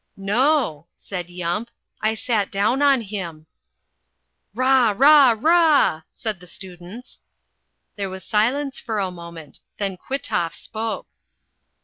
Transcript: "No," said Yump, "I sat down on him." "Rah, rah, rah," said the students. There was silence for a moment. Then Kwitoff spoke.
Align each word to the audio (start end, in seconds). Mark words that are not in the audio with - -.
"No," 0.17 0.87
said 0.95 1.29
Yump, 1.29 1.69
"I 2.01 2.15
sat 2.15 2.51
down 2.51 2.81
on 2.81 3.01
him." 3.01 3.45
"Rah, 4.55 4.95
rah, 4.97 5.35
rah," 5.39 6.01
said 6.11 6.39
the 6.39 6.47
students. 6.47 7.21
There 7.97 8.09
was 8.09 8.23
silence 8.23 8.79
for 8.79 8.97
a 8.97 9.11
moment. 9.11 9.59
Then 9.77 9.97
Kwitoff 9.97 10.55
spoke. 10.55 11.05